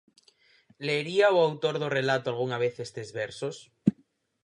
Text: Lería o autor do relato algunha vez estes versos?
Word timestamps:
Lería 0.87 1.27
o 1.35 1.37
autor 1.47 1.75
do 1.81 1.93
relato 1.97 2.27
algunha 2.29 2.61
vez 2.63 2.75
estes 2.87 3.09
versos? 3.21 3.55